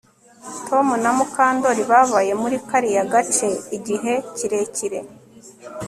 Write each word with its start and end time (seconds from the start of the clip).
Tom 0.67 0.87
na 1.03 1.11
Mukandoli 1.17 1.83
babaye 1.91 2.31
muri 2.41 2.57
kariya 2.69 3.03
gace 3.13 3.47
igihe 3.77 4.13
kirekire 4.35 4.99